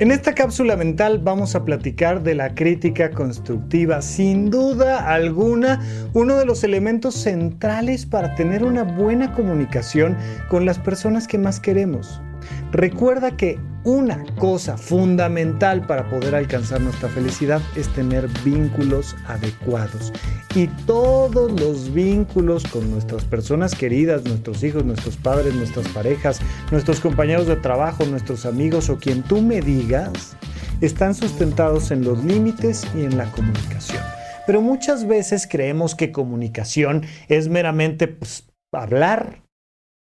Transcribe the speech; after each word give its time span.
En 0.00 0.12
esta 0.12 0.32
cápsula 0.32 0.76
mental 0.76 1.18
vamos 1.18 1.56
a 1.56 1.64
platicar 1.64 2.22
de 2.22 2.36
la 2.36 2.54
crítica 2.54 3.10
constructiva. 3.10 4.00
Sin 4.00 4.48
duda 4.48 5.12
alguna, 5.12 5.80
uno 6.14 6.36
de 6.36 6.46
los 6.46 6.62
elementos 6.62 7.16
centrales 7.16 8.06
para 8.06 8.36
tener 8.36 8.62
una 8.62 8.84
buena 8.84 9.32
comunicación 9.32 10.16
con 10.48 10.64
las 10.64 10.78
personas 10.78 11.26
que 11.26 11.38
más 11.38 11.58
queremos. 11.58 12.22
Recuerda 12.70 13.36
que 13.36 13.58
una 13.84 14.24
cosa 14.36 14.76
fundamental 14.76 15.86
para 15.86 16.08
poder 16.10 16.34
alcanzar 16.34 16.80
nuestra 16.80 17.08
felicidad 17.08 17.62
es 17.76 17.88
tener 17.94 18.28
vínculos 18.44 19.16
adecuados. 19.26 20.12
Y 20.54 20.66
todos 20.86 21.60
los 21.60 21.92
vínculos 21.92 22.64
con 22.64 22.90
nuestras 22.90 23.24
personas 23.24 23.74
queridas, 23.74 24.24
nuestros 24.24 24.62
hijos, 24.62 24.84
nuestros 24.84 25.16
padres, 25.16 25.54
nuestras 25.54 25.88
parejas, 25.88 26.40
nuestros 26.70 27.00
compañeros 27.00 27.46
de 27.46 27.56
trabajo, 27.56 28.04
nuestros 28.04 28.46
amigos 28.46 28.90
o 28.90 28.98
quien 28.98 29.22
tú 29.22 29.40
me 29.40 29.60
digas, 29.60 30.36
están 30.80 31.14
sustentados 31.14 31.90
en 31.90 32.04
los 32.04 32.24
límites 32.24 32.86
y 32.94 33.04
en 33.04 33.16
la 33.16 33.30
comunicación. 33.32 34.02
Pero 34.46 34.62
muchas 34.62 35.06
veces 35.06 35.46
creemos 35.46 35.94
que 35.94 36.12
comunicación 36.12 37.04
es 37.28 37.48
meramente 37.48 38.08
pues, 38.08 38.48
hablar 38.72 39.42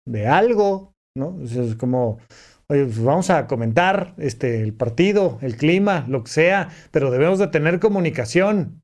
de 0.07 0.27
algo, 0.27 0.93
¿no? 1.15 1.37
Es 1.43 1.75
como 1.75 2.19
pues 2.71 3.03
vamos 3.03 3.29
a 3.29 3.47
comentar 3.47 4.13
este, 4.17 4.61
el 4.61 4.73
partido, 4.73 5.39
el 5.41 5.57
clima, 5.57 6.05
lo 6.07 6.23
que 6.23 6.31
sea, 6.31 6.69
pero 6.91 7.11
debemos 7.11 7.37
de 7.37 7.47
tener 7.47 7.81
comunicación. 7.81 8.81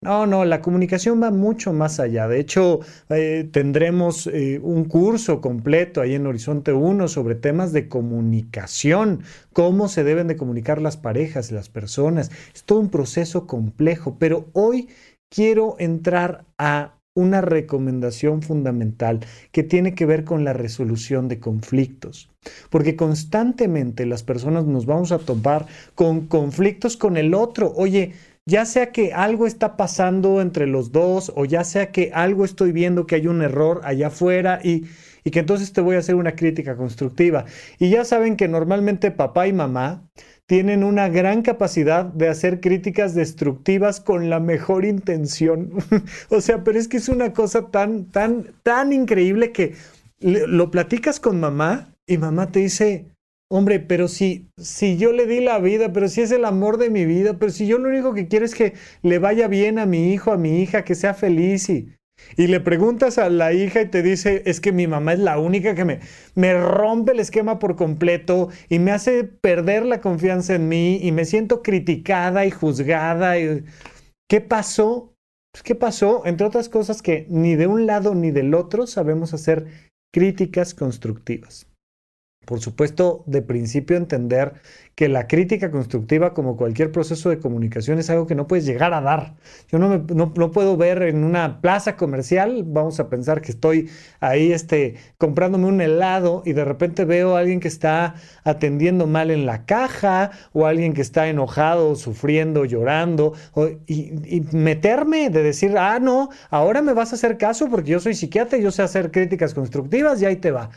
No, 0.00 0.24
no, 0.24 0.46
la 0.46 0.62
comunicación 0.62 1.22
va 1.22 1.30
mucho 1.30 1.74
más 1.74 2.00
allá. 2.00 2.26
De 2.26 2.40
hecho, 2.40 2.80
eh, 3.10 3.46
tendremos 3.52 4.28
eh, 4.28 4.58
un 4.62 4.86
curso 4.86 5.42
completo 5.42 6.00
ahí 6.00 6.14
en 6.14 6.26
Horizonte 6.26 6.72
1 6.72 7.06
sobre 7.08 7.34
temas 7.34 7.74
de 7.74 7.86
comunicación, 7.86 9.24
cómo 9.52 9.88
se 9.88 10.04
deben 10.04 10.26
de 10.26 10.38
comunicar 10.38 10.80
las 10.80 10.96
parejas, 10.96 11.52
las 11.52 11.68
personas. 11.68 12.30
Es 12.54 12.64
todo 12.64 12.80
un 12.80 12.88
proceso 12.88 13.46
complejo, 13.46 14.16
pero 14.18 14.48
hoy 14.54 14.88
quiero 15.28 15.76
entrar 15.78 16.46
a 16.56 16.97
una 17.18 17.40
recomendación 17.40 18.42
fundamental 18.42 19.20
que 19.50 19.64
tiene 19.64 19.94
que 19.96 20.06
ver 20.06 20.24
con 20.24 20.44
la 20.44 20.52
resolución 20.52 21.26
de 21.26 21.40
conflictos. 21.40 22.30
Porque 22.70 22.94
constantemente 22.94 24.06
las 24.06 24.22
personas 24.22 24.64
nos 24.66 24.86
vamos 24.86 25.10
a 25.10 25.18
topar 25.18 25.66
con 25.96 26.28
conflictos 26.28 26.96
con 26.96 27.16
el 27.16 27.34
otro. 27.34 27.72
Oye, 27.74 28.12
ya 28.46 28.64
sea 28.64 28.92
que 28.92 29.12
algo 29.12 29.46
está 29.46 29.76
pasando 29.76 30.40
entre 30.40 30.68
los 30.68 30.92
dos 30.92 31.32
o 31.34 31.44
ya 31.44 31.64
sea 31.64 31.90
que 31.90 32.12
algo 32.14 32.44
estoy 32.44 32.70
viendo 32.70 33.06
que 33.06 33.16
hay 33.16 33.26
un 33.26 33.42
error 33.42 33.80
allá 33.82 34.06
afuera 34.06 34.60
y, 34.62 34.84
y 35.24 35.30
que 35.32 35.40
entonces 35.40 35.72
te 35.72 35.80
voy 35.80 35.96
a 35.96 35.98
hacer 35.98 36.14
una 36.14 36.36
crítica 36.36 36.76
constructiva. 36.76 37.46
Y 37.80 37.90
ya 37.90 38.04
saben 38.04 38.36
que 38.36 38.46
normalmente 38.46 39.10
papá 39.10 39.48
y 39.48 39.52
mamá 39.52 40.08
tienen 40.48 40.82
una 40.82 41.10
gran 41.10 41.42
capacidad 41.42 42.06
de 42.06 42.28
hacer 42.28 42.60
críticas 42.60 43.14
destructivas 43.14 44.00
con 44.00 44.30
la 44.30 44.40
mejor 44.40 44.86
intención. 44.86 45.72
o 46.30 46.40
sea, 46.40 46.64
pero 46.64 46.78
es 46.78 46.88
que 46.88 46.96
es 46.96 47.10
una 47.10 47.34
cosa 47.34 47.70
tan, 47.70 48.06
tan, 48.06 48.54
tan 48.62 48.94
increíble 48.94 49.52
que 49.52 49.74
lo 50.20 50.70
platicas 50.70 51.20
con 51.20 51.38
mamá 51.38 51.94
y 52.06 52.16
mamá 52.16 52.50
te 52.50 52.60
dice, 52.60 53.08
hombre, 53.50 53.78
pero 53.78 54.08
si, 54.08 54.48
si 54.56 54.96
yo 54.96 55.12
le 55.12 55.26
di 55.26 55.40
la 55.40 55.58
vida, 55.58 55.92
pero 55.92 56.08
si 56.08 56.22
es 56.22 56.30
el 56.30 56.46
amor 56.46 56.78
de 56.78 56.88
mi 56.88 57.04
vida, 57.04 57.38
pero 57.38 57.52
si 57.52 57.66
yo 57.66 57.78
lo 57.78 57.90
único 57.90 58.14
que 58.14 58.26
quiero 58.26 58.46
es 58.46 58.54
que 58.54 58.72
le 59.02 59.18
vaya 59.18 59.48
bien 59.48 59.78
a 59.78 59.84
mi 59.84 60.14
hijo, 60.14 60.32
a 60.32 60.38
mi 60.38 60.62
hija, 60.62 60.82
que 60.82 60.94
sea 60.94 61.12
feliz 61.12 61.68
y... 61.68 61.92
Y 62.36 62.46
le 62.46 62.60
preguntas 62.60 63.18
a 63.18 63.30
la 63.30 63.52
hija 63.52 63.80
y 63.80 63.86
te 63.86 64.02
dice, 64.02 64.42
es 64.46 64.60
que 64.60 64.72
mi 64.72 64.86
mamá 64.86 65.12
es 65.12 65.18
la 65.18 65.38
única 65.38 65.74
que 65.74 65.84
me, 65.84 66.00
me 66.34 66.54
rompe 66.54 67.12
el 67.12 67.20
esquema 67.20 67.58
por 67.58 67.76
completo 67.76 68.48
y 68.68 68.78
me 68.78 68.90
hace 68.90 69.24
perder 69.24 69.84
la 69.84 70.00
confianza 70.00 70.54
en 70.54 70.68
mí 70.68 70.98
y 71.02 71.12
me 71.12 71.24
siento 71.24 71.62
criticada 71.62 72.46
y 72.46 72.50
juzgada. 72.50 73.38
Y... 73.38 73.64
¿Qué 74.28 74.40
pasó? 74.40 75.14
Pues, 75.52 75.62
¿Qué 75.62 75.74
pasó? 75.74 76.22
Entre 76.26 76.46
otras 76.46 76.68
cosas 76.68 77.02
que 77.02 77.26
ni 77.28 77.56
de 77.56 77.66
un 77.66 77.86
lado 77.86 78.14
ni 78.14 78.30
del 78.30 78.54
otro 78.54 78.86
sabemos 78.86 79.34
hacer 79.34 79.66
críticas 80.12 80.74
constructivas. 80.74 81.67
Por 82.48 82.60
supuesto, 82.60 83.24
de 83.26 83.42
principio 83.42 83.98
entender 83.98 84.54
que 84.94 85.10
la 85.10 85.26
crítica 85.26 85.70
constructiva, 85.70 86.32
como 86.32 86.56
cualquier 86.56 86.90
proceso 86.90 87.28
de 87.28 87.40
comunicación, 87.40 87.98
es 87.98 88.08
algo 88.08 88.26
que 88.26 88.34
no 88.34 88.46
puedes 88.46 88.64
llegar 88.64 88.94
a 88.94 89.02
dar. 89.02 89.34
Yo 89.70 89.78
no, 89.78 89.98
no, 89.98 90.32
puedo 90.32 90.78
ver 90.78 91.02
en 91.02 91.24
una 91.24 91.60
plaza 91.60 91.96
comercial, 91.96 92.64
vamos 92.66 93.00
a 93.00 93.10
pensar 93.10 93.42
que 93.42 93.52
estoy 93.52 93.90
ahí 94.20 94.50
este, 94.50 94.94
comprándome 95.18 95.66
un 95.66 95.82
helado 95.82 96.42
y 96.46 96.54
de 96.54 96.64
repente 96.64 97.04
veo 97.04 97.36
a 97.36 97.40
alguien 97.40 97.60
que 97.60 97.68
está 97.68 98.14
atendiendo 98.44 99.06
mal 99.06 99.30
en 99.30 99.44
la 99.44 99.66
caja 99.66 100.30
o 100.54 100.64
alguien 100.64 100.94
que 100.94 101.02
está 101.02 101.28
enojado, 101.28 101.96
sufriendo, 101.96 102.64
llorando, 102.64 103.34
y, 103.86 104.36
y 104.36 104.40
meterme 104.52 105.28
de 105.28 105.42
decir, 105.42 105.76
ah, 105.76 105.98
no, 106.00 106.30
ahora 106.48 106.80
me 106.80 106.94
vas 106.94 107.12
a 107.12 107.16
hacer 107.16 107.36
caso 107.36 107.68
porque 107.68 107.90
yo 107.90 108.00
soy 108.00 108.14
psiquiatra 108.14 108.56
y 108.56 108.62
yo 108.62 108.70
sé 108.70 108.80
hacer 108.80 109.10
críticas 109.10 109.52
constructivas 109.52 110.22
y 110.22 110.24
ahí 110.24 110.36
te 110.36 110.50
va. 110.50 110.70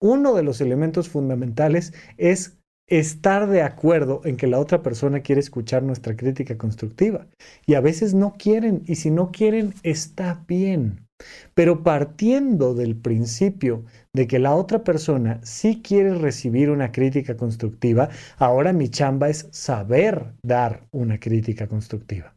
Uno 0.00 0.34
de 0.34 0.44
los 0.44 0.60
elementos 0.60 1.08
fundamentales 1.08 1.92
es 2.18 2.58
estar 2.86 3.48
de 3.48 3.62
acuerdo 3.62 4.22
en 4.24 4.36
que 4.36 4.46
la 4.46 4.58
otra 4.58 4.82
persona 4.82 5.20
quiere 5.20 5.40
escuchar 5.40 5.82
nuestra 5.82 6.16
crítica 6.16 6.56
constructiva. 6.56 7.26
Y 7.66 7.74
a 7.74 7.80
veces 7.80 8.14
no 8.14 8.34
quieren, 8.38 8.82
y 8.86 8.94
si 8.94 9.10
no 9.10 9.30
quieren, 9.30 9.74
está 9.82 10.44
bien. 10.46 11.06
Pero 11.54 11.82
partiendo 11.82 12.74
del 12.74 12.96
principio 12.96 13.84
de 14.14 14.28
que 14.28 14.38
la 14.38 14.54
otra 14.54 14.84
persona 14.84 15.40
sí 15.42 15.82
quiere 15.82 16.14
recibir 16.14 16.70
una 16.70 16.92
crítica 16.92 17.36
constructiva, 17.36 18.08
ahora 18.36 18.72
mi 18.72 18.88
chamba 18.88 19.28
es 19.28 19.48
saber 19.50 20.32
dar 20.42 20.86
una 20.92 21.18
crítica 21.18 21.66
constructiva. 21.66 22.34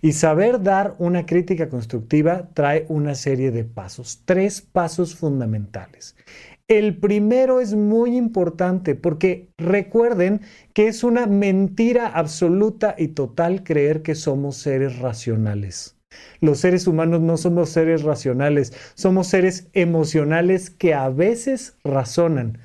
Y 0.00 0.12
saber 0.12 0.62
dar 0.62 0.96
una 0.98 1.26
crítica 1.26 1.68
constructiva 1.68 2.48
trae 2.54 2.86
una 2.88 3.14
serie 3.14 3.50
de 3.50 3.64
pasos, 3.64 4.22
tres 4.24 4.60
pasos 4.60 5.14
fundamentales. 5.14 6.16
El 6.70 6.96
primero 6.98 7.60
es 7.60 7.74
muy 7.74 8.16
importante 8.16 8.94
porque 8.94 9.48
recuerden 9.58 10.40
que 10.72 10.86
es 10.86 11.02
una 11.02 11.26
mentira 11.26 12.06
absoluta 12.06 12.94
y 12.96 13.08
total 13.08 13.64
creer 13.64 14.02
que 14.02 14.14
somos 14.14 14.58
seres 14.58 15.00
racionales. 15.00 15.98
Los 16.40 16.60
seres 16.60 16.86
humanos 16.86 17.22
no 17.22 17.36
somos 17.38 17.70
seres 17.70 18.04
racionales, 18.04 18.72
somos 18.94 19.26
seres 19.26 19.66
emocionales 19.72 20.70
que 20.70 20.94
a 20.94 21.08
veces 21.08 21.76
razonan, 21.82 22.60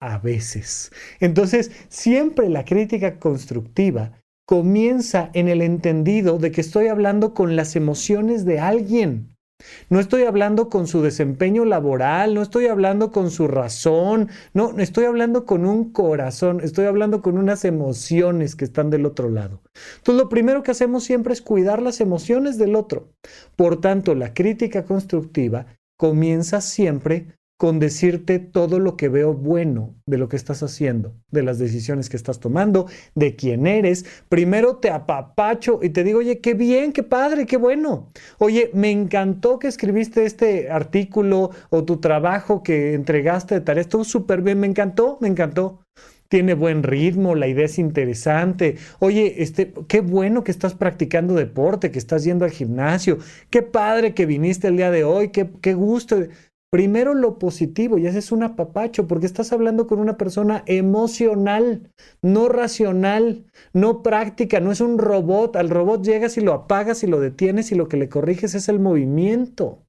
a 0.00 0.16
veces. 0.16 0.90
Entonces, 1.20 1.70
siempre 1.90 2.48
la 2.48 2.64
crítica 2.64 3.18
constructiva 3.18 4.22
comienza 4.46 5.30
en 5.34 5.48
el 5.48 5.60
entendido 5.60 6.38
de 6.38 6.50
que 6.50 6.62
estoy 6.62 6.86
hablando 6.86 7.34
con 7.34 7.56
las 7.56 7.76
emociones 7.76 8.46
de 8.46 8.58
alguien. 8.58 9.29
No 9.88 10.00
estoy 10.00 10.24
hablando 10.24 10.68
con 10.68 10.86
su 10.86 11.02
desempeño 11.02 11.64
laboral, 11.64 12.34
no 12.34 12.42
estoy 12.42 12.66
hablando 12.66 13.10
con 13.10 13.30
su 13.30 13.48
razón, 13.48 14.28
no, 14.54 14.78
estoy 14.78 15.04
hablando 15.04 15.44
con 15.44 15.64
un 15.64 15.92
corazón, 15.92 16.60
estoy 16.62 16.86
hablando 16.86 17.22
con 17.22 17.38
unas 17.38 17.64
emociones 17.64 18.56
que 18.56 18.64
están 18.64 18.90
del 18.90 19.06
otro 19.06 19.28
lado. 19.30 19.62
Entonces 19.98 20.22
lo 20.22 20.28
primero 20.28 20.62
que 20.62 20.70
hacemos 20.70 21.04
siempre 21.04 21.32
es 21.32 21.42
cuidar 21.42 21.82
las 21.82 22.00
emociones 22.00 22.58
del 22.58 22.76
otro. 22.76 23.12
Por 23.56 23.80
tanto, 23.80 24.14
la 24.14 24.34
crítica 24.34 24.84
constructiva 24.84 25.66
comienza 25.96 26.60
siempre 26.60 27.38
con 27.60 27.78
decirte 27.78 28.38
todo 28.38 28.78
lo 28.78 28.96
que 28.96 29.10
veo 29.10 29.34
bueno 29.34 29.94
de 30.06 30.16
lo 30.16 30.30
que 30.30 30.36
estás 30.36 30.62
haciendo, 30.62 31.14
de 31.30 31.42
las 31.42 31.58
decisiones 31.58 32.08
que 32.08 32.16
estás 32.16 32.40
tomando, 32.40 32.86
de 33.14 33.36
quién 33.36 33.66
eres. 33.66 34.06
Primero 34.30 34.76
te 34.76 34.88
apapacho 34.88 35.78
y 35.82 35.90
te 35.90 36.02
digo, 36.02 36.20
oye, 36.20 36.40
qué 36.40 36.54
bien, 36.54 36.94
qué 36.94 37.02
padre, 37.02 37.44
qué 37.44 37.58
bueno. 37.58 38.12
Oye, 38.38 38.70
me 38.72 38.90
encantó 38.90 39.58
que 39.58 39.68
escribiste 39.68 40.24
este 40.24 40.70
artículo 40.70 41.50
o 41.68 41.84
tu 41.84 41.98
trabajo 41.98 42.62
que 42.62 42.94
entregaste 42.94 43.56
de 43.56 43.60
tarea. 43.60 43.82
Estuvo 43.82 44.04
súper 44.04 44.40
bien, 44.40 44.58
me 44.58 44.66
encantó, 44.66 45.18
me 45.20 45.28
encantó. 45.28 45.82
Tiene 46.28 46.54
buen 46.54 46.84
ritmo, 46.84 47.34
la 47.34 47.48
idea 47.48 47.64
es 47.66 47.78
interesante. 47.78 48.76
Oye, 49.00 49.42
este, 49.42 49.74
qué 49.86 50.00
bueno 50.00 50.44
que 50.44 50.52
estás 50.52 50.74
practicando 50.74 51.34
deporte, 51.34 51.90
que 51.90 51.98
estás 51.98 52.24
yendo 52.24 52.44
al 52.46 52.52
gimnasio. 52.52 53.18
Qué 53.50 53.62
padre 53.62 54.14
que 54.14 54.26
viniste 54.26 54.68
el 54.68 54.76
día 54.76 54.92
de 54.92 55.04
hoy, 55.04 55.28
qué, 55.30 55.50
qué 55.60 55.74
gusto. 55.74 56.16
Primero 56.70 57.14
lo 57.14 57.40
positivo, 57.40 57.98
y 57.98 58.06
ese 58.06 58.20
es 58.20 58.30
un 58.30 58.44
apapacho, 58.44 59.08
porque 59.08 59.26
estás 59.26 59.52
hablando 59.52 59.88
con 59.88 59.98
una 59.98 60.16
persona 60.16 60.62
emocional, 60.66 61.90
no 62.22 62.48
racional, 62.48 63.44
no 63.72 64.04
práctica, 64.04 64.60
no 64.60 64.70
es 64.70 64.80
un 64.80 64.98
robot. 64.98 65.56
Al 65.56 65.68
robot 65.68 66.04
llegas 66.04 66.36
y 66.36 66.42
lo 66.42 66.52
apagas 66.52 67.02
y 67.02 67.08
lo 67.08 67.18
detienes 67.18 67.72
y 67.72 67.74
lo 67.74 67.88
que 67.88 67.96
le 67.96 68.08
corriges 68.08 68.54
es 68.54 68.68
el 68.68 68.78
movimiento. 68.78 69.84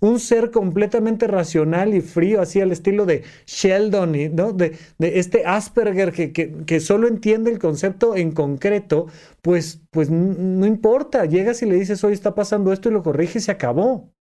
Un 0.00 0.18
ser 0.20 0.50
completamente 0.50 1.26
racional 1.26 1.92
y 1.92 2.00
frío, 2.00 2.40
así 2.40 2.62
al 2.62 2.72
estilo 2.72 3.04
de 3.04 3.24
Sheldon, 3.44 4.34
¿no? 4.34 4.52
de, 4.52 4.78
de 4.98 5.18
este 5.18 5.44
Asperger 5.44 6.12
que, 6.12 6.32
que, 6.32 6.64
que, 6.64 6.80
solo 6.80 7.08
entiende 7.08 7.50
el 7.50 7.58
concepto 7.58 8.16
en 8.16 8.32
concreto, 8.32 9.06
pues, 9.42 9.82
pues 9.90 10.08
no 10.10 10.66
importa, 10.66 11.26
llegas 11.26 11.60
y 11.60 11.66
le 11.66 11.76
dices, 11.76 12.02
hoy 12.04 12.14
está 12.14 12.34
pasando 12.34 12.72
esto 12.72 12.88
y 12.88 12.92
lo 12.92 13.02
corriges 13.02 13.36
y 13.36 13.40
se 13.40 13.52
acabó. 13.52 14.11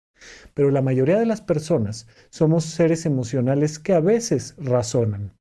Pero 0.54 0.72
la 0.72 0.82
mayoría 0.82 1.20
de 1.20 1.26
las 1.26 1.42
personas 1.42 2.08
somos 2.30 2.66
seres 2.66 3.06
emocionales 3.06 3.80
que 3.80 3.94
a 3.94 4.00
veces 4.00 4.56
razonan. 4.58 5.34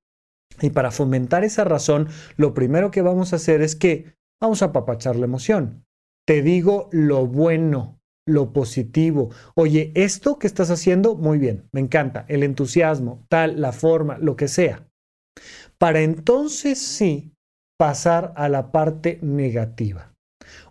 Y 0.61 0.71
para 0.71 0.91
fomentar 0.91 1.45
esa 1.45 1.65
razón, 1.65 2.09
lo 2.37 2.55
primero 2.55 2.91
que 2.91 3.03
vamos 3.03 3.33
a 3.33 3.37
hacer 3.37 3.63
es 3.63 3.77
que 3.77 4.15
vamos 4.41 4.63
a 4.63 4.67
apapachar 4.67 5.17
la 5.17 5.25
emoción. 5.25 5.85
Te 6.27 6.43
digo 6.43 6.89
lo 6.93 7.27
bueno, 7.27 8.01
lo 8.27 8.53
positivo. 8.53 9.31
Oye, 9.55 9.93
esto 9.95 10.39
que 10.39 10.47
estás 10.47 10.71
haciendo, 10.71 11.15
muy 11.17 11.39
bien, 11.39 11.69
me 11.73 11.81
encanta. 11.81 12.25
El 12.29 12.43
entusiasmo, 12.43 13.25
tal, 13.29 13.61
la 13.61 13.73
forma, 13.73 14.19
lo 14.19 14.37
que 14.37 14.49
sea. 14.49 14.87
Para 15.79 16.01
entonces 16.01 16.79
sí 16.79 17.33
pasar 17.79 18.35
a 18.37 18.49
la 18.49 18.73
parte 18.73 19.19
negativa. 19.23 20.10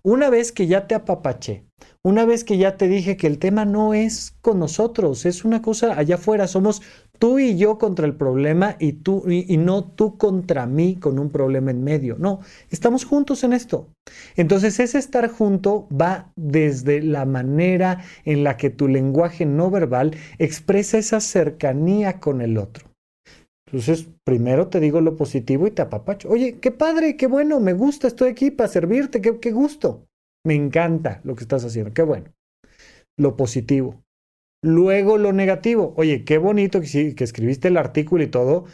Una 0.03 0.29
vez 0.29 0.51
que 0.51 0.67
ya 0.67 0.87
te 0.87 0.95
apapaché, 0.95 1.65
una 2.01 2.25
vez 2.25 2.43
que 2.45 2.57
ya 2.57 2.77
te 2.77 2.87
dije 2.87 3.17
que 3.17 3.27
el 3.27 3.39
tema 3.39 3.65
no 3.65 3.93
es 3.93 4.35
con 4.41 4.59
nosotros, 4.59 5.25
es 5.25 5.43
una 5.43 5.61
cosa 5.61 5.97
allá 5.99 6.15
afuera, 6.15 6.47
somos 6.47 6.81
tú 7.19 7.39
y 7.39 7.57
yo 7.57 7.77
contra 7.77 8.05
el 8.05 8.15
problema 8.15 8.77
y 8.79 8.93
tú 8.93 9.29
y, 9.29 9.57
no 9.57 9.83
tú 9.83 10.17
contra 10.17 10.65
mí 10.65 10.95
con 10.95 11.19
un 11.19 11.29
problema 11.29 11.71
en 11.71 11.83
medio. 11.83 12.15
No, 12.17 12.39
estamos 12.69 13.03
juntos 13.03 13.43
en 13.43 13.51
esto. 13.51 13.89
Entonces 14.37 14.79
ese 14.79 14.97
estar 14.97 15.29
junto 15.29 15.87
va 15.89 16.31
desde 16.37 17.01
la 17.01 17.25
manera 17.25 18.03
en 18.23 18.45
la 18.45 18.55
que 18.55 18.69
tu 18.69 18.87
lenguaje 18.87 19.45
no 19.45 19.69
verbal 19.69 20.15
expresa 20.37 20.97
esa 20.97 21.19
cercanía 21.19 22.19
con 22.21 22.41
el 22.41 22.57
otro. 22.57 22.88
Entonces, 23.71 24.07
primero 24.23 24.67
te 24.67 24.79
digo 24.79 24.99
lo 24.99 25.15
positivo 25.15 25.67
y 25.67 25.71
te 25.71 25.83
apapacho. 25.83 26.27
Oye, 26.29 26.57
qué 26.59 26.71
padre, 26.71 27.15
qué 27.15 27.27
bueno, 27.27 27.59
me 27.59 27.73
gusta, 27.73 28.07
estoy 28.07 28.29
aquí 28.29 28.49
para 28.49 28.67
servirte, 28.67 29.21
qué, 29.21 29.51
gusto. 29.51 30.07
Me 30.43 30.55
encanta 30.55 31.21
lo 31.23 31.35
que 31.35 31.43
estás 31.43 31.63
haciendo, 31.63 31.93
qué 31.93 32.01
bueno. 32.01 32.33
Lo 33.15 33.37
positivo. 33.37 34.03
Luego 34.63 35.17
lo 35.17 35.33
negativo. 35.33 35.93
Oye, 35.97 36.25
qué 36.25 36.39
bonito 36.39 36.81
que, 36.81 37.13
que 37.13 37.23
escribiste 37.23 37.67
el 37.67 37.77
artículo 37.77 38.23
y 38.23 38.27
todo. 38.27 38.65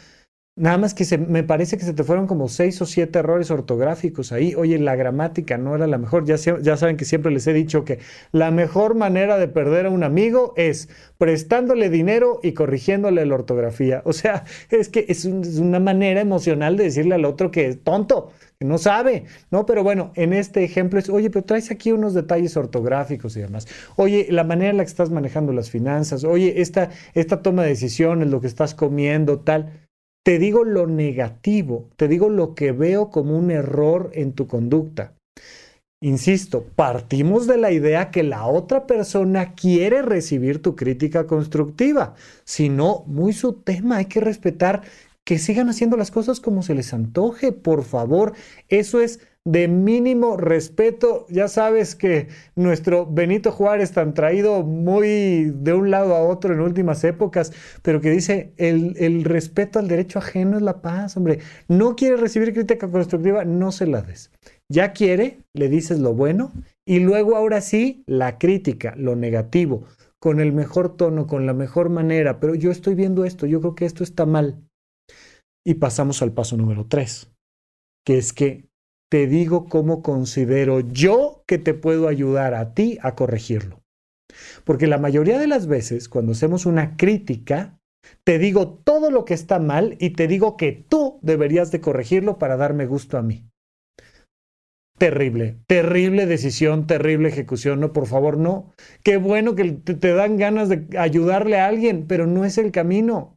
Nada 0.58 0.78
más 0.78 0.94
que 0.94 1.04
se, 1.04 1.18
me 1.18 1.42
parece 1.42 1.76
que 1.76 1.84
se 1.84 1.92
te 1.92 2.02
fueron 2.02 2.26
como 2.26 2.48
seis 2.48 2.80
o 2.80 2.86
siete 2.86 3.18
errores 3.18 3.50
ortográficos 3.50 4.32
ahí. 4.32 4.54
Oye, 4.54 4.78
la 4.78 4.96
gramática 4.96 5.58
no 5.58 5.74
era 5.74 5.86
la 5.86 5.98
mejor. 5.98 6.24
Ya, 6.24 6.38
saben 6.38 6.96
que 6.96 7.04
siempre 7.04 7.30
les 7.30 7.46
he 7.46 7.52
dicho 7.52 7.84
que 7.84 7.98
la 8.32 8.50
mejor 8.50 8.94
manera 8.94 9.36
de 9.36 9.48
perder 9.48 9.84
a 9.84 9.90
un 9.90 10.02
amigo 10.02 10.54
es 10.56 10.88
prestándole 11.18 11.90
dinero 11.90 12.40
y 12.42 12.52
corrigiéndole 12.52 13.26
la 13.26 13.34
ortografía. 13.34 14.00
O 14.06 14.14
sea, 14.14 14.44
es 14.70 14.88
que 14.88 15.04
es, 15.10 15.26
es 15.26 15.58
una 15.58 15.78
manera 15.78 16.22
emocional 16.22 16.78
de 16.78 16.84
decirle 16.84 17.16
al 17.16 17.26
otro 17.26 17.50
que 17.50 17.66
es 17.66 17.84
tonto 17.84 18.32
que 18.58 18.64
no 18.64 18.78
sabe, 18.78 19.24
¿no? 19.50 19.66
Pero 19.66 19.82
bueno, 19.82 20.12
en 20.14 20.32
este 20.32 20.64
ejemplo 20.64 20.98
es, 20.98 21.10
oye, 21.10 21.28
pero 21.28 21.44
traes 21.44 21.70
aquí 21.70 21.92
unos 21.92 22.14
detalles 22.14 22.56
ortográficos 22.56 23.36
y 23.36 23.40
demás. 23.40 23.68
Oye, 23.96 24.28
la 24.30 24.44
manera 24.44 24.70
en 24.70 24.78
la 24.78 24.84
que 24.84 24.88
estás 24.88 25.10
manejando 25.10 25.52
las 25.52 25.70
finanzas, 25.70 26.24
oye, 26.24 26.62
esta, 26.62 26.88
esta 27.12 27.42
toma 27.42 27.64
de 27.64 27.68
decisiones, 27.68 28.28
lo 28.28 28.40
que 28.40 28.46
estás 28.46 28.74
comiendo, 28.74 29.40
tal. 29.40 29.85
Te 30.26 30.40
digo 30.40 30.64
lo 30.64 30.88
negativo, 30.88 31.88
te 31.94 32.08
digo 32.08 32.28
lo 32.30 32.56
que 32.56 32.72
veo 32.72 33.10
como 33.10 33.38
un 33.38 33.52
error 33.52 34.10
en 34.12 34.32
tu 34.32 34.48
conducta. 34.48 35.12
Insisto, 36.02 36.66
partimos 36.74 37.46
de 37.46 37.58
la 37.58 37.70
idea 37.70 38.10
que 38.10 38.24
la 38.24 38.44
otra 38.44 38.88
persona 38.88 39.54
quiere 39.54 40.02
recibir 40.02 40.60
tu 40.60 40.74
crítica 40.74 41.28
constructiva. 41.28 42.16
Si 42.42 42.68
no, 42.68 43.04
muy 43.06 43.32
su 43.34 43.52
tema, 43.52 43.98
hay 43.98 44.06
que 44.06 44.18
respetar 44.18 44.82
que 45.24 45.38
sigan 45.38 45.68
haciendo 45.68 45.96
las 45.96 46.10
cosas 46.10 46.40
como 46.40 46.64
se 46.64 46.74
les 46.74 46.92
antoje, 46.92 47.52
por 47.52 47.84
favor. 47.84 48.32
Eso 48.66 49.00
es 49.00 49.20
de 49.46 49.68
mínimo 49.68 50.36
respeto. 50.36 51.24
Ya 51.30 51.48
sabes 51.48 51.94
que 51.94 52.28
nuestro 52.56 53.06
Benito 53.06 53.52
Juárez, 53.52 53.92
tan 53.92 54.12
traído 54.12 54.62
muy 54.62 55.52
de 55.54 55.72
un 55.72 55.90
lado 55.90 56.14
a 56.14 56.22
otro 56.22 56.52
en 56.52 56.60
últimas 56.60 57.04
épocas, 57.04 57.52
pero 57.82 58.00
que 58.00 58.10
dice, 58.10 58.52
el, 58.58 58.94
el 58.98 59.24
respeto 59.24 59.78
al 59.78 59.88
derecho 59.88 60.18
ajeno 60.18 60.56
es 60.56 60.62
la 60.62 60.82
paz, 60.82 61.16
hombre. 61.16 61.38
No 61.68 61.96
quiere 61.96 62.16
recibir 62.16 62.52
crítica 62.52 62.90
constructiva, 62.90 63.44
no 63.44 63.72
se 63.72 63.86
la 63.86 64.02
des. 64.02 64.32
Ya 64.68 64.92
quiere, 64.92 65.38
le 65.54 65.68
dices 65.68 66.00
lo 66.00 66.12
bueno 66.12 66.52
y 66.84 66.98
luego 66.98 67.36
ahora 67.36 67.60
sí, 67.60 68.02
la 68.06 68.38
crítica, 68.38 68.94
lo 68.96 69.14
negativo, 69.14 69.84
con 70.20 70.40
el 70.40 70.52
mejor 70.52 70.96
tono, 70.96 71.28
con 71.28 71.46
la 71.46 71.54
mejor 71.54 71.88
manera, 71.88 72.40
pero 72.40 72.56
yo 72.56 72.72
estoy 72.72 72.96
viendo 72.96 73.24
esto, 73.24 73.46
yo 73.46 73.60
creo 73.60 73.74
que 73.76 73.84
esto 73.84 74.02
está 74.02 74.26
mal. 74.26 74.60
Y 75.64 75.74
pasamos 75.74 76.20
al 76.20 76.32
paso 76.32 76.56
número 76.56 76.86
tres, 76.86 77.30
que 78.04 78.18
es 78.18 78.32
que 78.32 78.66
te 79.16 79.26
digo 79.26 79.64
cómo 79.64 80.02
considero 80.02 80.80
yo 80.80 81.42
que 81.46 81.56
te 81.56 81.72
puedo 81.72 82.06
ayudar 82.06 82.52
a 82.52 82.74
ti 82.74 82.98
a 83.00 83.14
corregirlo. 83.14 83.82
Porque 84.64 84.86
la 84.86 84.98
mayoría 84.98 85.38
de 85.38 85.46
las 85.46 85.66
veces, 85.66 86.10
cuando 86.10 86.32
hacemos 86.32 86.66
una 86.66 86.98
crítica, 86.98 87.80
te 88.24 88.38
digo 88.38 88.74
todo 88.84 89.10
lo 89.10 89.24
que 89.24 89.32
está 89.32 89.58
mal 89.58 89.96
y 90.00 90.10
te 90.10 90.26
digo 90.26 90.58
que 90.58 90.72
tú 90.72 91.18
deberías 91.22 91.70
de 91.70 91.80
corregirlo 91.80 92.36
para 92.36 92.58
darme 92.58 92.84
gusto 92.84 93.16
a 93.16 93.22
mí. 93.22 93.48
Terrible, 94.98 95.60
terrible 95.66 96.26
decisión, 96.26 96.86
terrible 96.86 97.30
ejecución. 97.30 97.80
No, 97.80 97.94
por 97.94 98.06
favor, 98.06 98.36
no. 98.36 98.74
Qué 99.02 99.16
bueno 99.16 99.54
que 99.54 99.64
te, 99.72 100.12
dan 100.12 100.36
ganas 100.36 100.68
de 100.68 100.86
ayudarle 100.98 101.58
a 101.58 101.68
alguien, 101.68 102.06
pero 102.06 102.26
no 102.26 102.44
es 102.44 102.58
el 102.58 102.70
camino 102.70 103.35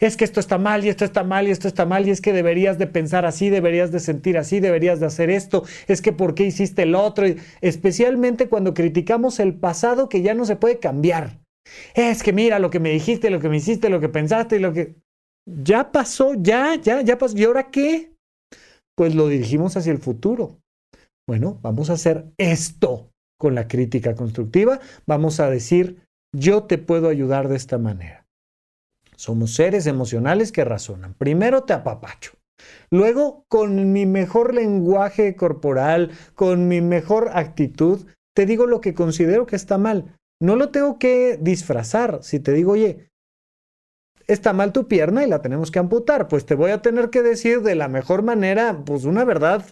es 0.00 0.16
que 0.16 0.24
esto 0.24 0.40
está 0.40 0.58
mal 0.58 0.84
y 0.84 0.88
esto 0.88 1.04
está 1.04 1.24
mal 1.24 1.48
y 1.48 1.50
esto 1.50 1.68
está 1.68 1.86
mal 1.86 2.06
y 2.06 2.10
es 2.10 2.20
que 2.20 2.32
deberías 2.32 2.78
de 2.78 2.86
pensar 2.86 3.24
así, 3.24 3.50
deberías 3.50 3.92
de 3.92 4.00
sentir 4.00 4.38
así, 4.38 4.60
deberías 4.60 5.00
de 5.00 5.06
hacer 5.06 5.30
esto, 5.30 5.64
es 5.86 6.02
que 6.02 6.12
por 6.12 6.34
qué 6.34 6.44
hiciste 6.44 6.82
el 6.82 6.94
otro, 6.94 7.26
especialmente 7.60 8.48
cuando 8.48 8.74
criticamos 8.74 9.40
el 9.40 9.54
pasado 9.54 10.08
que 10.08 10.22
ya 10.22 10.34
no 10.34 10.44
se 10.44 10.56
puede 10.56 10.78
cambiar. 10.78 11.40
Es 11.94 12.22
que 12.22 12.32
mira 12.32 12.58
lo 12.58 12.70
que 12.70 12.80
me 12.80 12.90
dijiste, 12.90 13.30
lo 13.30 13.40
que 13.40 13.48
me 13.48 13.56
hiciste, 13.56 13.88
lo 13.88 14.00
que 14.00 14.08
pensaste 14.08 14.56
y 14.56 14.60
lo 14.60 14.72
que... 14.72 14.94
Ya 15.48 15.92
pasó, 15.92 16.34
ya, 16.34 16.74
ya, 16.74 17.02
ya 17.02 17.18
pasó. 17.18 17.36
¿Y 17.36 17.44
ahora 17.44 17.70
qué? 17.70 18.12
Pues 18.96 19.14
lo 19.14 19.28
dirigimos 19.28 19.76
hacia 19.76 19.92
el 19.92 19.98
futuro. 19.98 20.58
Bueno, 21.28 21.58
vamos 21.62 21.88
a 21.90 21.94
hacer 21.94 22.26
esto 22.36 23.10
con 23.38 23.54
la 23.54 23.68
crítica 23.68 24.14
constructiva. 24.16 24.80
Vamos 25.06 25.38
a 25.38 25.48
decir, 25.48 26.02
yo 26.34 26.64
te 26.64 26.78
puedo 26.78 27.08
ayudar 27.08 27.48
de 27.48 27.56
esta 27.56 27.78
manera. 27.78 28.25
Somos 29.16 29.54
seres 29.54 29.86
emocionales 29.86 30.52
que 30.52 30.64
razonan. 30.64 31.14
Primero 31.14 31.64
te 31.64 31.72
apapacho. 31.72 32.32
Luego, 32.90 33.44
con 33.48 33.92
mi 33.92 34.06
mejor 34.06 34.54
lenguaje 34.54 35.36
corporal, 35.36 36.10
con 36.34 36.68
mi 36.68 36.80
mejor 36.80 37.30
actitud, 37.32 38.06
te 38.34 38.46
digo 38.46 38.66
lo 38.66 38.80
que 38.80 38.94
considero 38.94 39.46
que 39.46 39.56
está 39.56 39.78
mal. 39.78 40.16
No 40.40 40.56
lo 40.56 40.70
tengo 40.70 40.98
que 40.98 41.38
disfrazar. 41.40 42.20
Si 42.22 42.38
te 42.40 42.52
digo, 42.52 42.72
oye, 42.72 43.10
está 44.26 44.52
mal 44.52 44.72
tu 44.72 44.88
pierna 44.88 45.24
y 45.24 45.28
la 45.28 45.42
tenemos 45.42 45.70
que 45.70 45.78
amputar, 45.78 46.28
pues 46.28 46.46
te 46.46 46.54
voy 46.54 46.70
a 46.70 46.82
tener 46.82 47.10
que 47.10 47.22
decir 47.22 47.62
de 47.62 47.74
la 47.74 47.88
mejor 47.88 48.22
manera, 48.22 48.82
pues 48.84 49.04
una 49.04 49.24
verdad 49.24 49.64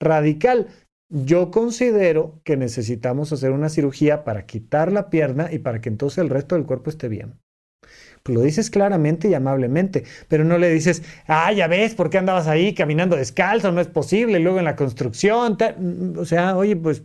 radical. 0.00 0.68
Yo 1.08 1.50
considero 1.50 2.40
que 2.44 2.56
necesitamos 2.56 3.32
hacer 3.32 3.50
una 3.50 3.68
cirugía 3.68 4.22
para 4.22 4.46
quitar 4.46 4.92
la 4.92 5.10
pierna 5.10 5.52
y 5.52 5.58
para 5.58 5.80
que 5.80 5.88
entonces 5.88 6.18
el 6.18 6.28
resto 6.28 6.54
del 6.54 6.66
cuerpo 6.66 6.90
esté 6.90 7.08
bien. 7.08 7.40
Pues 8.22 8.36
lo 8.36 8.42
dices 8.42 8.70
claramente 8.70 9.28
y 9.28 9.34
amablemente, 9.34 10.04
pero 10.28 10.44
no 10.44 10.58
le 10.58 10.70
dices, 10.70 11.02
ah, 11.26 11.52
ya 11.52 11.68
ves, 11.68 11.94
¿por 11.94 12.10
qué 12.10 12.18
andabas 12.18 12.48
ahí 12.48 12.74
caminando 12.74 13.16
descalzo? 13.16 13.72
No 13.72 13.80
es 13.80 13.88
posible, 13.88 14.38
luego 14.40 14.58
en 14.58 14.66
la 14.66 14.76
construcción, 14.76 15.56
o 16.16 16.24
sea, 16.24 16.56
oye, 16.56 16.76
pues 16.76 17.02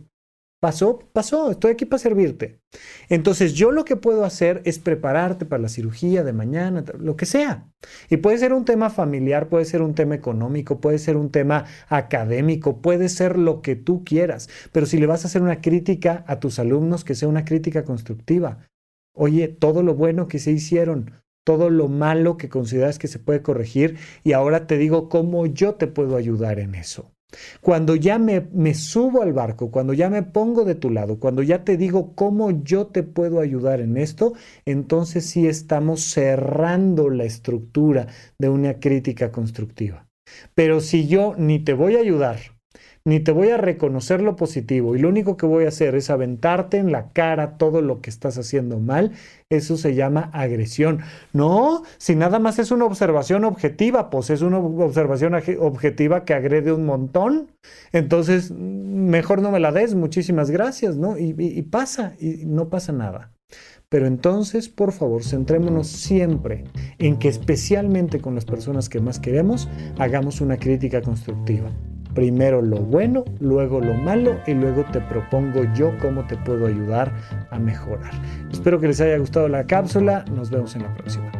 pasó, 0.60 0.98
pasó, 1.12 1.50
estoy 1.50 1.72
aquí 1.72 1.84
para 1.84 1.98
servirte. 1.98 2.60
Entonces 3.08 3.54
yo 3.54 3.70
lo 3.70 3.84
que 3.84 3.96
puedo 3.96 4.24
hacer 4.24 4.62
es 4.64 4.78
prepararte 4.78 5.46
para 5.46 5.62
la 5.62 5.68
cirugía 5.68 6.24
de 6.24 6.32
mañana, 6.32 6.84
lo 6.98 7.16
que 7.16 7.26
sea. 7.26 7.70
Y 8.10 8.18
puede 8.18 8.38
ser 8.38 8.52
un 8.52 8.64
tema 8.64 8.90
familiar, 8.90 9.48
puede 9.48 9.64
ser 9.64 9.82
un 9.82 9.94
tema 9.94 10.14
económico, 10.14 10.80
puede 10.80 10.98
ser 10.98 11.16
un 11.16 11.30
tema 11.30 11.64
académico, 11.88 12.80
puede 12.80 13.08
ser 13.08 13.38
lo 13.38 13.62
que 13.62 13.76
tú 13.76 14.04
quieras, 14.04 14.48
pero 14.72 14.86
si 14.86 14.98
le 14.98 15.06
vas 15.06 15.24
a 15.24 15.28
hacer 15.28 15.42
una 15.42 15.60
crítica 15.60 16.24
a 16.26 16.40
tus 16.40 16.58
alumnos, 16.58 17.04
que 17.04 17.14
sea 17.14 17.28
una 17.28 17.44
crítica 17.44 17.84
constructiva, 17.84 18.58
Oye, 19.16 19.48
todo 19.48 19.82
lo 19.82 19.94
bueno 19.94 20.28
que 20.28 20.38
se 20.38 20.52
hicieron, 20.52 21.10
todo 21.44 21.70
lo 21.70 21.88
malo 21.88 22.36
que 22.36 22.48
consideras 22.48 22.98
que 22.98 23.08
se 23.08 23.18
puede 23.18 23.40
corregir 23.40 23.96
y 24.22 24.32
ahora 24.32 24.66
te 24.66 24.76
digo 24.76 25.08
cómo 25.08 25.46
yo 25.46 25.74
te 25.74 25.86
puedo 25.86 26.16
ayudar 26.16 26.58
en 26.58 26.74
eso. 26.74 27.10
Cuando 27.60 27.96
ya 27.96 28.18
me, 28.18 28.74
subo 28.74 29.22
al 29.22 29.32
barco, 29.32 29.70
cuando 29.70 29.92
ya 29.92 30.10
me 30.10 30.22
pongo 30.22 30.64
de 30.64 30.74
tu 30.74 30.90
lado, 30.90 31.18
cuando 31.18 31.42
ya 31.42 31.64
te 31.64 31.76
digo 31.76 32.14
cómo 32.14 32.62
yo 32.62 32.86
te 32.86 33.02
puedo 33.02 33.40
ayudar 33.40 33.80
en 33.80 33.96
esto, 33.96 34.34
entonces 34.64 35.26
sí 35.26 35.46
estamos 35.46 36.02
cerrando 36.02 37.10
la 37.10 37.24
estructura 37.24 38.06
de 38.38 38.48
una 38.48 38.78
crítica 38.78 39.32
constructiva. 39.32 40.06
Pero 40.54 40.80
si 40.80 41.08
yo 41.08 41.34
ni 41.36 41.58
te 41.58 41.72
voy 41.72 41.96
a 41.96 42.00
ayudar, 42.00 42.55
ni 43.06 43.20
te 43.20 43.30
voy 43.30 43.50
a 43.50 43.56
reconocer 43.56 44.20
lo 44.20 44.34
positivo 44.34 44.96
y 44.96 44.98
lo 44.98 45.08
único 45.08 45.36
que 45.36 45.46
voy 45.46 45.64
a 45.64 45.68
hacer 45.68 45.94
es 45.94 46.10
aventarte 46.10 46.78
en 46.78 46.90
la 46.90 47.12
cara 47.12 47.56
todo 47.56 47.80
lo 47.80 48.00
que 48.00 48.10
estás 48.10 48.36
haciendo 48.36 48.80
mal, 48.80 49.12
eso 49.48 49.76
se 49.76 49.94
llama 49.94 50.28
agresión. 50.32 50.98
No, 51.32 51.84
si 51.98 52.16
nada 52.16 52.40
más 52.40 52.58
es 52.58 52.72
una 52.72 52.84
observación 52.84 53.44
objetiva, 53.44 54.10
pues 54.10 54.30
es 54.30 54.42
una 54.42 54.58
observación 54.58 55.34
objetiva 55.60 56.24
que 56.24 56.34
agrede 56.34 56.72
un 56.72 56.84
montón, 56.84 57.52
entonces 57.92 58.50
mejor 58.50 59.40
no 59.40 59.52
me 59.52 59.60
la 59.60 59.70
des, 59.70 59.94
muchísimas 59.94 60.50
gracias, 60.50 60.96
¿no? 60.96 61.16
Y, 61.16 61.62
pasa, 61.62 62.14
y 62.18 62.44
no 62.44 62.68
pasa 62.70 62.90
nada. 62.90 63.30
Pero 63.88 64.08
entonces, 64.08 64.68
por 64.68 64.90
favor, 64.90 65.22
centrémonos 65.22 65.86
siempre 65.86 66.64
en 66.98 67.20
que 67.20 67.28
especialmente 67.28 68.20
con 68.20 68.34
las 68.34 68.44
personas 68.44 68.88
que 68.88 68.98
más 68.98 69.20
queremos, 69.20 69.68
hagamos 69.96 70.40
una 70.40 70.56
crítica 70.56 71.02
constructiva. 71.02 71.70
Primero 72.16 72.62
lo 72.62 72.78
bueno, 72.78 73.24
luego 73.40 73.78
lo 73.78 73.92
malo 73.92 74.40
y 74.46 74.54
luego 74.54 74.84
te 74.86 75.02
propongo 75.02 75.64
yo 75.74 75.92
cómo 76.00 76.26
te 76.26 76.36
puedo 76.38 76.66
ayudar 76.66 77.12
a 77.50 77.58
mejorar. 77.58 78.10
Espero 78.50 78.80
que 78.80 78.88
les 78.88 79.02
haya 79.02 79.18
gustado 79.18 79.48
la 79.48 79.66
cápsula. 79.66 80.24
Nos 80.34 80.48
vemos 80.48 80.74
en 80.74 80.84
la 80.84 80.94
próxima. 80.94 81.30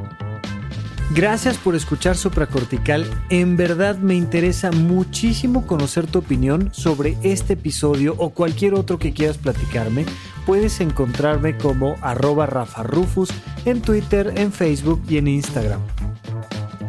Gracias 1.14 1.56
por 1.56 1.75
escuchar 1.76 2.14
Supracortical. 2.14 3.06
En 3.30 3.56
verdad 3.56 3.97
me 3.97 4.16
interesa 4.16 4.71
muchísimo 4.71 5.66
conocer 5.66 6.06
tu 6.06 6.18
opinión 6.18 6.68
sobre 6.75 7.16
este 7.23 7.54
episodio 7.54 8.14
o 8.18 8.30
cualquier 8.30 8.75
otro 8.75 8.99
que 8.99 9.14
quieras 9.14 9.38
platicarme. 9.38 10.04
Puedes 10.45 10.80
encontrarme 10.83 11.56
como 11.56 11.95
arroba 12.02 12.45
rafarufus 12.45 13.30
en 13.64 13.80
Twitter, 13.80 14.35
en 14.37 14.52
Facebook 14.52 15.00
y 15.09 15.16
en 15.16 15.28
Instagram. 15.28 15.80